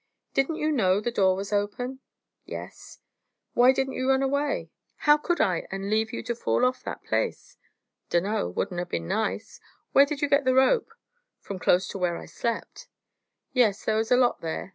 [0.33, 1.99] "Didn't you know the door was open?"
[2.43, 3.01] "Yes."
[3.53, 4.71] "Why didn't yer run away?"
[5.05, 7.55] "How could I, and leave you to fall off that place?"
[8.09, 8.49] "Dunno.
[8.49, 9.59] Wouldn't ha' been nice.
[9.91, 10.91] Where did you get the rope?"
[11.39, 12.87] "From close to where I slept."
[13.53, 14.69] "Yes, there was a lot there.